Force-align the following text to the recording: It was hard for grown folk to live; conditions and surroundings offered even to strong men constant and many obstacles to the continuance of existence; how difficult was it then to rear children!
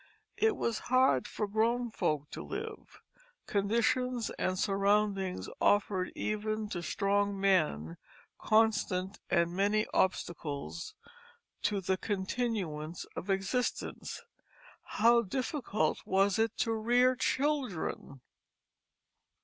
It 0.37 0.55
was 0.55 0.79
hard 0.89 1.27
for 1.27 1.47
grown 1.47 1.91
folk 1.91 2.31
to 2.31 2.41
live; 2.43 3.01
conditions 3.45 4.31
and 4.31 4.57
surroundings 4.57 5.47
offered 5.61 6.11
even 6.15 6.69
to 6.69 6.81
strong 6.81 7.39
men 7.39 7.97
constant 8.39 9.19
and 9.29 9.51
many 9.53 9.85
obstacles 9.93 10.95
to 11.61 11.81
the 11.81 11.97
continuance 11.97 13.05
of 13.15 13.29
existence; 13.29 14.23
how 14.81 15.21
difficult 15.21 15.99
was 16.03 16.39
it 16.39 16.57
then 16.57 16.63
to 16.65 16.73
rear 16.73 17.15
children! 17.15 18.21